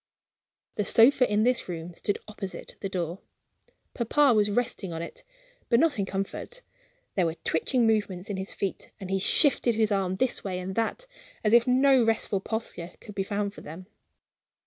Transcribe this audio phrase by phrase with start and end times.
[0.77, 3.19] The sofa in this room stood opposite the door.
[3.93, 5.23] Papa was resting on it,
[5.69, 6.63] but not in comfort.
[7.13, 10.73] There were twitching movements in his feet, and he shifted his arms this way and
[10.73, 11.05] that
[11.43, 13.85] as if no restful posture could he found for them.